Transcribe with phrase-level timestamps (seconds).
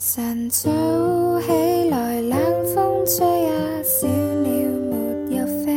[0.00, 0.70] 晨早
[1.40, 1.48] 起
[1.90, 2.38] 来，冷
[2.72, 4.52] 风吹啊，小鸟
[4.88, 5.74] 没有飞，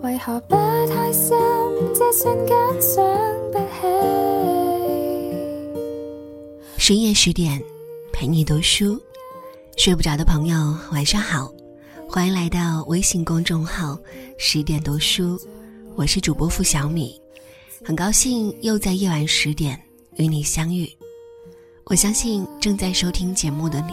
[0.00, 0.56] 为何不
[0.88, 1.36] 开心？
[1.94, 3.04] 这瞬间想
[3.52, 3.86] 不起。
[6.78, 7.62] 深夜十点，
[8.14, 8.98] 陪你读书。
[9.76, 10.56] 睡不着的朋友，
[10.90, 11.52] 晚上好，
[12.08, 13.98] 欢迎来到微信公众号
[14.38, 15.38] “十点读书”，
[15.96, 17.20] 我是主播付小米，
[17.84, 19.78] 很高兴又在夜晚十点
[20.14, 20.90] 与你相遇。
[21.88, 23.92] 我相信正在收听节目的你，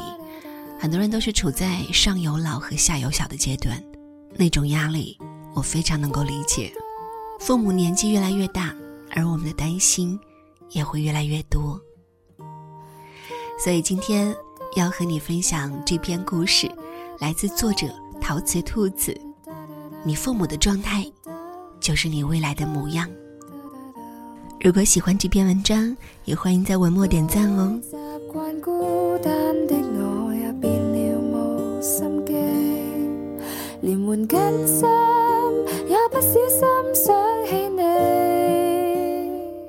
[0.80, 3.80] 很多人都是处在上有老和下有小的阶段，
[4.36, 5.16] 那种压力
[5.54, 6.74] 我非常能够理解。
[7.40, 8.74] 父母年纪越来越大，
[9.12, 10.20] 而我们的担心
[10.72, 11.80] 也会越来越多。
[13.64, 14.36] 所以今天
[14.76, 16.68] 要和你分享这篇故事，
[17.20, 19.16] 来自作者陶瓷兔子。
[20.04, 21.06] 你父母的状态，
[21.80, 23.08] 就是你未来的模样。
[24.64, 27.78] 如果喜欢这篇文章，也欢迎在文末点赞哦。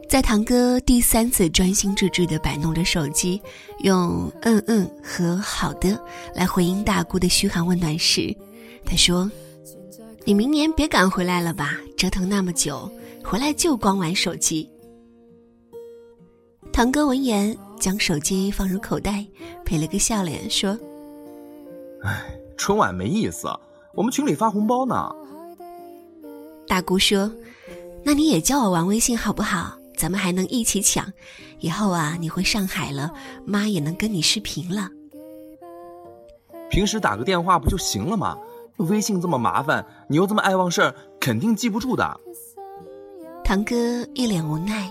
[0.08, 3.42] 在堂哥第三次专心致志地摆弄着手机，
[3.80, 6.00] 用“嗯嗯”和“好的”
[6.36, 8.32] 来回应大姑的嘘寒问暖时，
[8.84, 9.28] 他说
[10.24, 11.80] ：“你明年别赶回来了吧？
[11.96, 12.88] 折腾那么久，
[13.24, 14.70] 回来就光玩手机。”
[16.74, 19.24] 堂哥闻言，将手机放入口袋，
[19.64, 20.76] 赔了个笑脸，说
[22.02, 23.46] ：“哎，春晚没意思，
[23.94, 25.08] 我们群里发红包呢。”
[26.66, 27.30] 大姑说
[28.02, 29.78] ：“那你也教我玩微信好不好？
[29.96, 31.06] 咱们还能一起抢。
[31.60, 33.08] 以后啊，你回上海了，
[33.46, 34.90] 妈也能跟你视频了。
[36.70, 38.36] 平时打个电话不就行了吗？
[38.78, 42.20] 微信这么麻烦，你又这么爱忘事儿，肯定记不住的。”
[43.44, 43.74] 堂哥
[44.14, 44.90] 一脸无奈。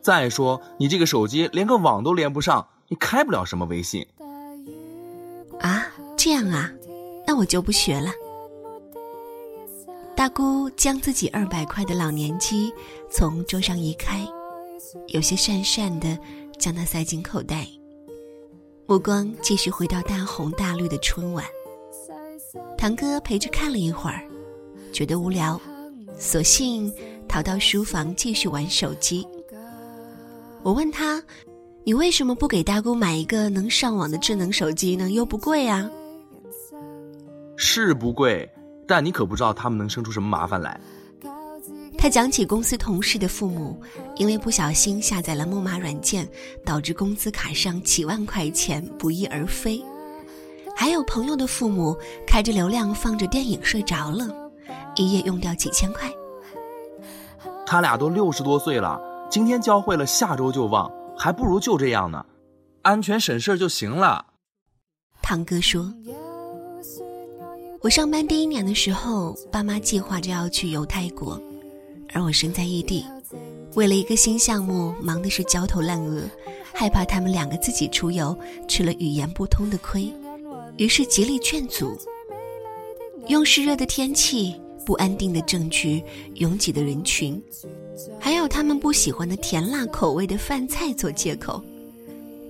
[0.00, 4.06] 再说，你这个手机连个网都连不上，你开不了什么微信。
[5.60, 6.70] 啊，这样啊，
[7.26, 8.10] 那我就不学了。
[10.16, 12.72] 大姑将自己二百块的老年机
[13.10, 14.26] 从桌上移开，
[15.08, 16.18] 有些讪讪的
[16.58, 17.66] 将它塞进口袋，
[18.86, 21.44] 目光继续回到大红大绿的春晚。
[22.76, 24.22] 堂哥陪着看了一会儿，
[24.92, 25.60] 觉得无聊，
[26.18, 26.92] 索性
[27.28, 29.26] 逃到书房继续玩手机。
[30.62, 31.22] 我问他
[31.84, 35.10] ：“你为什么不给大姑买一个能上网的智能手机呢？
[35.10, 35.90] 又不贵啊。”
[37.56, 38.48] 是不贵，
[38.86, 40.78] 但你可不知道他们能生出什么麻烦来。
[41.98, 43.78] 他讲起公司同事的父母，
[44.16, 46.26] 因为不小心下载了木马软件，
[46.64, 49.82] 导致工资卡上几万块钱不翼而飞；
[50.74, 51.94] 还有朋友的父母
[52.26, 54.28] 开着流量放着电影睡着了，
[54.96, 56.10] 一夜用掉几千块。
[57.66, 59.00] 他俩都六十多岁了。
[59.30, 62.26] 今天教会了，下周就忘，还不如就这样呢，
[62.82, 64.26] 安全省事就行了。
[65.22, 65.94] 堂哥说
[67.80, 71.40] ：“我上班第一年的时候，爸妈计划着要去游泰国，
[72.12, 73.06] 而我身在异地，
[73.76, 76.24] 为了一个新项目，忙的是焦头烂额，
[76.74, 78.36] 害怕他们两个自己出游
[78.66, 80.12] 吃了语言不通的亏，
[80.76, 81.96] 于是极力劝阻，
[83.28, 86.02] 用湿热的天气、不安定的政局、
[86.34, 87.40] 拥挤的人群。”
[88.18, 91.62] 还有他们不喜欢的甜辣口味的饭菜做借口，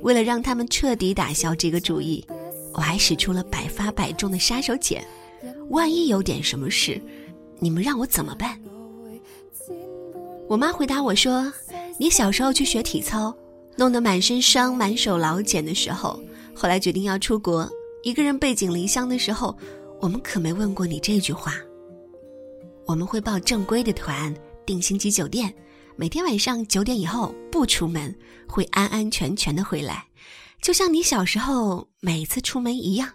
[0.03, 2.25] 为了让他们彻底打消这个主意，
[2.73, 5.01] 我还使出了百发百中的杀手锏。
[5.71, 7.01] 万一有点什么事，
[7.59, 8.61] 你们让我怎么办？
[10.49, 11.53] 我妈回答我说
[11.97, 13.33] ：“你小时候去学体操，
[13.77, 16.21] 弄得满身伤、满手老茧的时候，
[16.55, 17.71] 后来决定要出国，
[18.03, 19.57] 一个人背井离乡的时候，
[20.01, 21.55] 我们可没问过你这句话。
[22.85, 24.35] 我们会报正规的团。”
[24.71, 25.53] 订星级酒店，
[25.97, 28.17] 每天晚上九点以后不出门，
[28.49, 30.07] 会安安全全的回来，
[30.63, 33.11] 就像你小时候每次出门一样。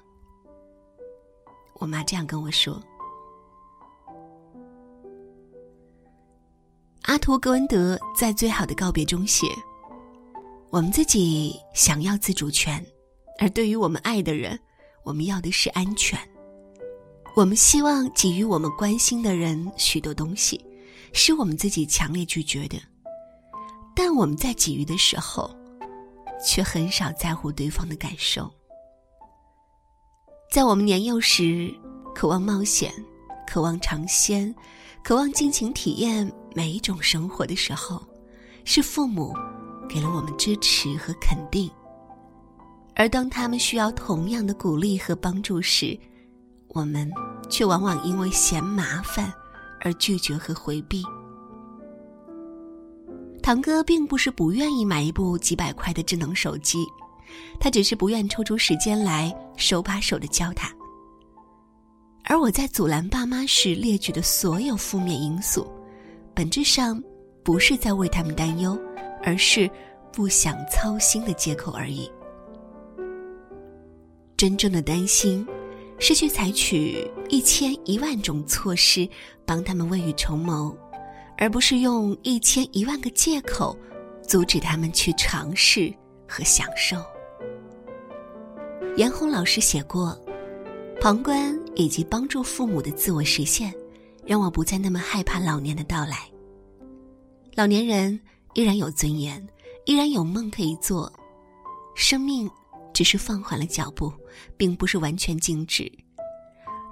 [1.76, 2.78] 我妈这样跟我说。
[7.04, 9.48] 阿图格温德在《最好的告别》中写
[10.72, 12.86] ：“我们自己想要自主权，
[13.40, 14.60] 而对于我们爱的人，
[15.06, 16.20] 我们要的是安全。
[17.34, 20.60] 我们希望给予我们关心的人许多东西。”
[21.18, 22.78] 是我们自己强烈拒绝的，
[23.96, 25.50] 但我们在给予的时候，
[26.46, 28.52] 却很少在乎对方的感受。
[30.52, 31.74] 在我们年幼时，
[32.14, 32.94] 渴望冒险，
[33.48, 34.54] 渴望尝鲜，
[35.06, 38.04] 渴望尽情体验每一种生活的时候，
[38.66, 39.34] 是父母
[39.88, 41.70] 给了我们支持和肯定；
[42.94, 45.98] 而当他们需要同样的鼓励和帮助时，
[46.68, 47.10] 我们
[47.50, 49.34] 却往往因为嫌麻烦。
[49.86, 51.04] 而拒绝和回避。
[53.44, 56.84] 堂哥并不是不愿意买一部几百块的智能手机，
[57.60, 60.74] 他只是不愿抽出时间来手把手的教他。
[62.24, 65.72] 而我在阻拦爸妈时列举的所有负面因素，
[66.34, 67.00] 本质上
[67.44, 68.76] 不是在为他们担忧，
[69.22, 69.70] 而是
[70.12, 72.10] 不想操心的借口而已。
[74.36, 75.48] 真正的担心，
[75.98, 79.08] 是去采取一千一万种措施
[79.46, 80.76] 帮他们未雨绸缪，
[81.38, 83.78] 而不是用一千一万个借口
[84.22, 85.94] 阻止他们去尝试
[86.28, 86.98] 和享受。
[88.98, 90.18] 严红老师写过
[91.02, 93.74] ：“旁观以及帮助父母的自我实现，
[94.26, 96.30] 让我不再那么害怕老年的到来。
[97.56, 98.20] 老年人
[98.54, 99.46] 依然有尊严，
[99.86, 101.12] 依然有梦可以做，
[101.96, 102.50] 生命。”
[102.96, 104.10] 只是放缓了脚步，
[104.56, 105.92] 并不是完全静止。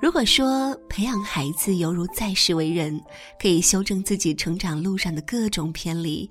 [0.02, 3.02] 如果说培养孩子犹如在世为人，
[3.42, 6.30] 可以修正自己成长路上的各种偏离，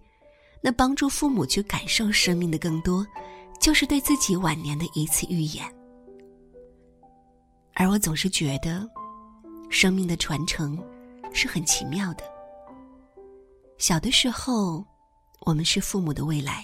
[0.60, 3.06] 那帮助父母去感受生命的更多，
[3.58, 5.64] 就是对自己晚年的一次预演。
[7.72, 8.86] 而我总是觉得，
[9.70, 10.78] 生命的传承
[11.32, 12.24] 是很奇妙的。
[13.78, 14.84] 小的时候，
[15.46, 16.56] 我们是父母的未来；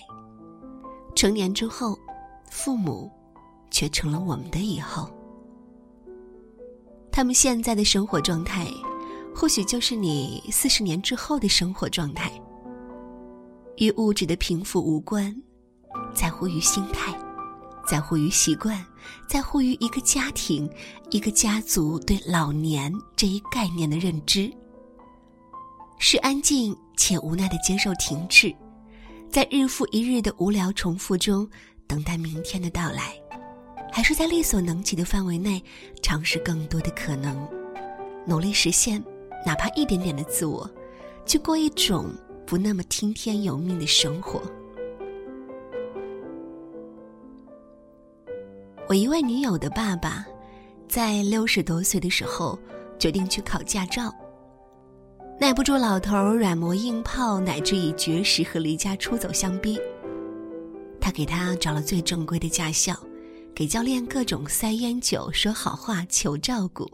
[1.17, 1.99] 成年之后，
[2.51, 3.11] 父母，
[3.71, 5.11] 却成了我们的以后。
[7.11, 8.67] 他们现在的生活状态，
[9.35, 12.31] 或许就是你四十年之后的生活状态。
[13.77, 15.35] 与物质的贫富无关，
[16.15, 17.17] 在乎于心态，
[17.87, 18.85] 在乎于习惯，
[19.29, 20.69] 在乎于一个家庭、
[21.11, 24.53] 一个家族对老年这一概念的认知。
[25.99, 28.55] 是安静且无奈的接受停滞，
[29.29, 31.49] 在日复一日的无聊重复中。
[31.89, 33.15] 等待明天的到来，
[33.91, 35.61] 还是在力所能及的范围内
[36.03, 37.49] 尝试更多的可能，
[38.27, 39.03] 努力实现
[39.45, 40.71] 哪怕一点点的自我，
[41.25, 42.11] 去过一种
[42.47, 44.43] 不那么听天由命的生活。
[48.87, 50.27] 我一位女友的爸爸，
[50.89, 52.59] 在六十多岁的时候
[52.99, 54.15] 决定去考驾照，
[55.41, 59.81] 耐不住老头软磨硬泡，乃至以绝食和离家出走相逼。
[61.09, 62.95] 他给他找了最正规的驾校，
[63.55, 66.87] 给教练各种塞烟酒、说好话、求照顾。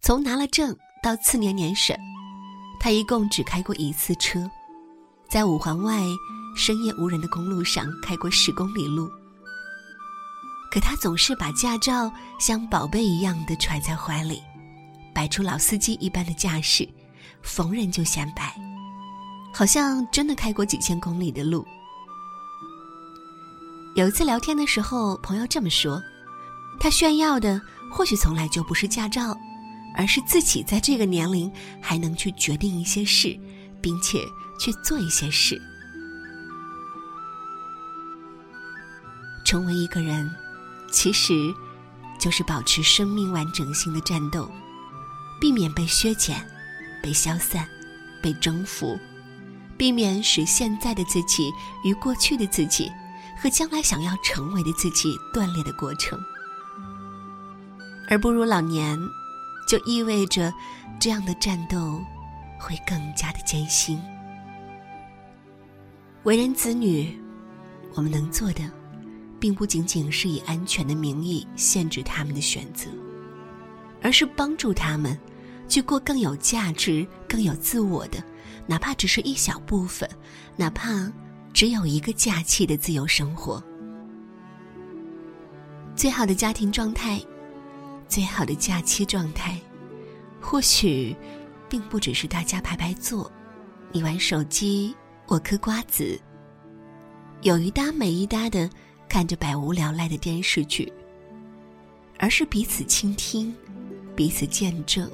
[0.00, 1.98] 从拿了证到次年年审，
[2.78, 4.48] 他一共只开过一次车，
[5.28, 6.00] 在五环外
[6.56, 9.10] 深夜无人的公路上开过十公里路。
[10.70, 12.08] 可他总是把驾照
[12.38, 14.40] 像宝贝一样的揣在怀里，
[15.12, 16.88] 摆出老司机一般的架势，
[17.42, 18.56] 逢人就显摆，
[19.52, 21.66] 好像真的开过几千公里的路。
[23.94, 26.02] 有一次聊天的时候，朋友这么说
[26.80, 27.60] ：“他炫耀的
[27.92, 29.36] 或许从来就不是驾照，
[29.96, 31.50] 而是自己在这个年龄
[31.80, 33.38] 还能去决定一些事，
[33.80, 34.18] 并且
[34.58, 35.62] 去做一些事。
[39.44, 40.28] 成为一个人，
[40.90, 41.54] 其实
[42.18, 44.50] 就是保持生命完整性的战斗，
[45.40, 46.44] 避免被削减、
[47.00, 47.64] 被消散、
[48.20, 48.98] 被征服，
[49.78, 51.52] 避免使现在的自己
[51.84, 52.90] 与过去的自己。”
[53.44, 56.18] 和将来想要成为的自己锻炼的过程，
[58.08, 58.98] 而步入老年，
[59.68, 60.50] 就意味着
[60.98, 62.02] 这样的战斗
[62.58, 64.00] 会更加的艰辛。
[66.22, 67.20] 为人子女，
[67.92, 68.62] 我们能做的，
[69.38, 72.88] 并不仅仅是以安全的名义限制他们的选择，
[74.00, 75.20] 而是帮助他们
[75.68, 78.24] 去过更有价值、更有自我的，
[78.66, 80.08] 哪怕只是一小部分，
[80.56, 81.12] 哪怕。
[81.54, 83.62] 只有一个假期的自由生活，
[85.94, 87.22] 最好的家庭状态，
[88.08, 89.56] 最好的假期状态，
[90.40, 91.14] 或许
[91.68, 93.30] 并不只是大家排排坐，
[93.92, 94.92] 你玩手机，
[95.28, 96.20] 我嗑瓜子，
[97.42, 98.68] 有一搭没一搭的
[99.08, 100.92] 看着百无聊赖的电视剧，
[102.18, 103.54] 而是彼此倾听，
[104.16, 105.08] 彼此见证，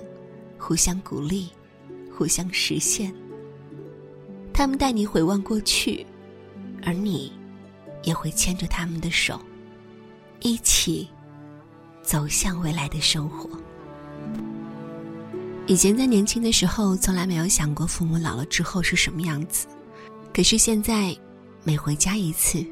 [0.56, 1.50] 互相鼓励，
[2.10, 3.14] 互相实现。
[4.54, 6.06] 他们带你回望过去。
[6.84, 7.32] 而你，
[8.02, 9.40] 也会牵着他们的手，
[10.40, 11.08] 一起
[12.02, 13.48] 走向未来的生活。
[15.66, 19.66] 以前在年轻的时候，从来没有想过父母老了之后是什么样子。
[20.34, 21.16] 可是现在，
[21.62, 22.64] 每回家一次，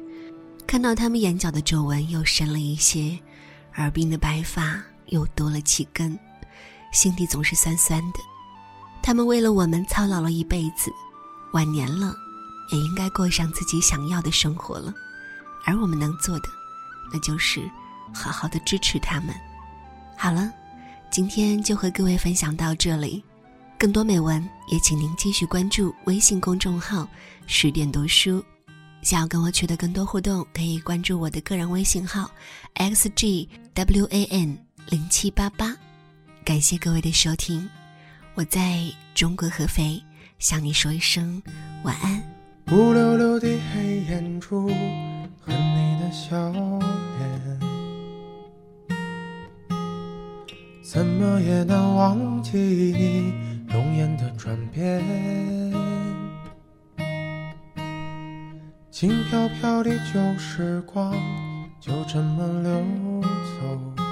[0.67, 3.17] 看到他们眼角的皱纹又深了一些，
[3.75, 6.17] 耳鬓的白发又多了几根，
[6.91, 8.19] 心底总是酸酸的。
[9.01, 10.91] 他们为了我们操劳了一辈子，
[11.53, 12.13] 晚年了。
[12.71, 14.93] 也应该过上自己想要的生活了，
[15.65, 16.49] 而我们能做的，
[17.11, 17.69] 那就是
[18.13, 19.35] 好好的支持他们。
[20.17, 20.51] 好了，
[21.09, 23.23] 今天就和各位分享到这里，
[23.77, 27.07] 更多美文也请您继续关注微信公众号
[27.47, 28.43] “十点读书”。
[29.01, 32.29] 想要跟我取得更多互动，可以关注我的个人微信号
[32.75, 34.57] xgwan
[34.87, 35.73] 零七八八。
[36.43, 37.69] 感谢各位的收听，
[38.35, 40.03] 我在中国合肥
[40.37, 41.41] 向你说一声
[41.83, 42.21] 晚安。
[42.71, 44.67] 乌溜溜的黑眼珠
[45.41, 47.59] 和你的笑脸，
[50.83, 53.33] 怎么也难忘记你
[53.73, 55.03] 容颜的转变。
[58.91, 61.11] 轻飘飘的旧时光
[61.79, 62.83] 就这么流
[63.57, 64.03] 走，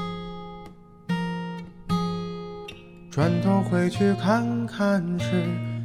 [3.11, 5.43] 转头回去看看时，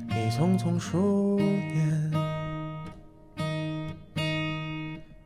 [0.09, 1.92] 已匆匆数年。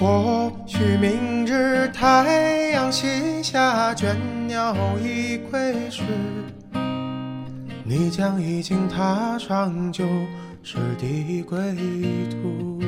[0.00, 4.16] 或许明日太阳西下，倦
[4.46, 6.02] 鸟已归时，
[7.84, 10.06] 你将已经踏上旧
[10.62, 11.58] 时的归
[12.30, 12.80] 途。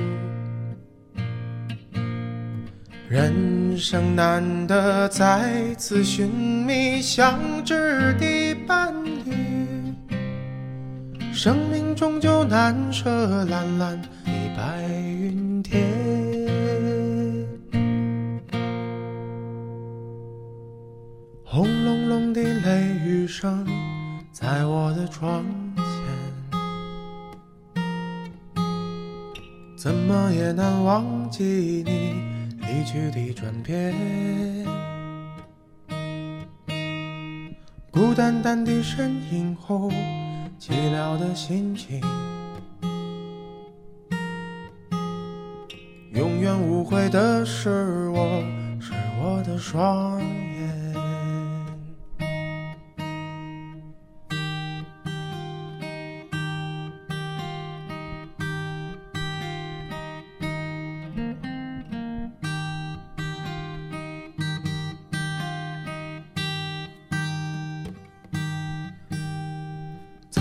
[3.11, 8.91] 人生难得再次寻觅相知的伴
[9.27, 9.93] 侣，
[11.31, 14.09] 生命终究难舍蓝蓝的
[14.57, 15.83] 白云天。
[21.55, 23.67] 轰隆隆的雷雨声
[24.33, 25.45] 在我的窗
[25.77, 25.85] 前，
[29.77, 32.15] 怎么也难忘记你。
[32.63, 33.95] 离去的转变，
[37.91, 39.91] 孤单单的身影后，
[40.59, 42.01] 寂寥的心情，
[46.15, 48.43] 永远无悔的是我，
[48.81, 50.19] 是我的双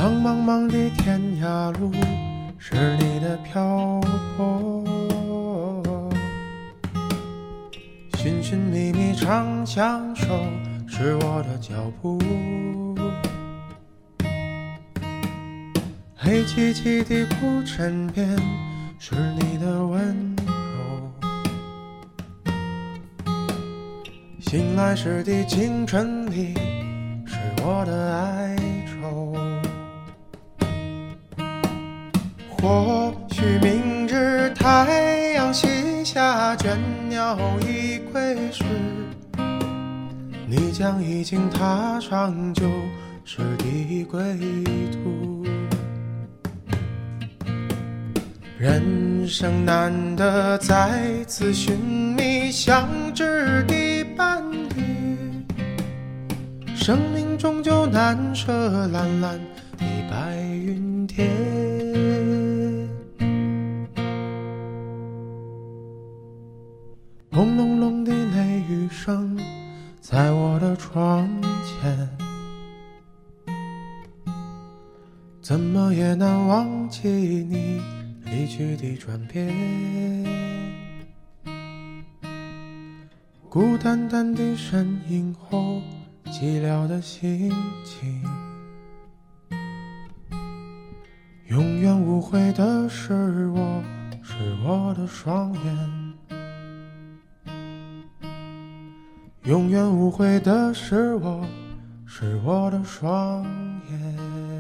[0.02, 1.92] 苍茫茫的天涯路，
[2.58, 4.02] 是你的漂
[4.36, 4.84] 泊；
[8.18, 10.26] 寻寻觅觅长相守，
[10.88, 12.20] 是我的脚步。
[16.16, 18.28] 黑漆漆的孤枕边，
[18.98, 20.50] 是你的温柔；
[24.40, 26.56] 醒来时的清晨里，
[27.28, 28.56] 是我的爱
[32.62, 36.78] 或许明日太阳西下，倦
[37.10, 38.64] 鸟已归时，
[40.46, 42.70] 你将已经踏上旧
[43.26, 44.22] 时的归
[44.92, 45.44] 途。
[48.60, 51.76] 人生难得再次寻
[52.16, 54.40] 觅相知的伴
[54.76, 55.44] 侣，
[56.76, 58.54] 生命终究难舍
[58.90, 59.40] 蓝蓝
[59.80, 62.11] 的白云天。
[69.04, 69.36] 生
[70.00, 71.28] 在我的窗
[71.66, 72.08] 前，
[75.42, 77.82] 怎么也难忘记你
[78.26, 79.52] 离去的转变。
[83.50, 85.82] 孤单单的身影后，
[86.28, 87.52] 寂寥的心
[87.84, 88.24] 情，
[91.48, 93.84] 永远无悔的是我，
[94.22, 96.01] 是我的双眼。
[99.46, 101.44] 永远无悔的是我，
[102.06, 103.44] 是我的双
[103.90, 104.51] 眼。